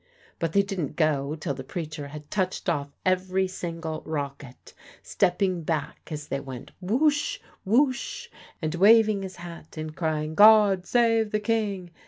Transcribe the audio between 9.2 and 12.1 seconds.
his hat and crying, "God save the King!"